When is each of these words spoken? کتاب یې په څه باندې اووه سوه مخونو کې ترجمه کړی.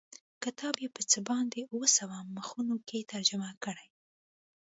کتاب 0.43 0.75
یې 0.83 0.89
په 0.95 1.01
څه 1.11 1.19
باندې 1.29 1.59
اووه 1.71 1.87
سوه 1.97 2.17
مخونو 2.35 2.75
کې 2.87 3.07
ترجمه 3.13 3.49
کړی. 3.63 3.87